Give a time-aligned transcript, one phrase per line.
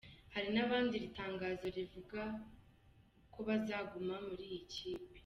[0.33, 2.21] Hari n’abandi iri tangazo rivuga
[3.33, 5.09] ko bazaguma muri iyi kipe.